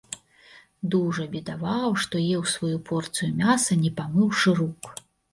Дужа 0.93 1.25
бедаваў, 1.33 1.91
што 2.05 2.21
еў 2.37 2.45
сваю 2.53 2.79
порцыю 2.87 3.29
мяса 3.43 3.77
не 3.83 3.91
памыўшы 3.99 4.55
рук. 4.61 4.89